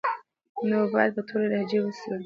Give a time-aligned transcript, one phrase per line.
[0.69, 2.17] نو بايد ټولي لهجې وڅېړي،